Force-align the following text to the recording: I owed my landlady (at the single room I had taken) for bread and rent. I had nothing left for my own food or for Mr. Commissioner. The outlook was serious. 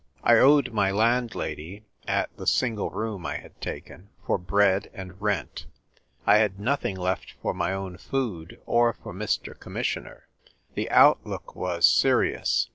I 0.23 0.37
owed 0.39 0.73
my 0.73 0.89
landlady 0.89 1.85
(at 2.07 2.35
the 2.35 2.47
single 2.47 2.89
room 2.89 3.23
I 3.23 3.37
had 3.37 3.61
taken) 3.61 4.09
for 4.25 4.39
bread 4.39 4.89
and 4.95 5.21
rent. 5.21 5.67
I 6.25 6.37
had 6.37 6.59
nothing 6.59 6.97
left 6.97 7.33
for 7.39 7.53
my 7.53 7.71
own 7.71 7.97
food 7.99 8.59
or 8.65 8.93
for 8.93 9.13
Mr. 9.13 9.53
Commissioner. 9.59 10.23
The 10.73 10.89
outlook 10.89 11.55
was 11.55 11.87
serious. 11.87 12.69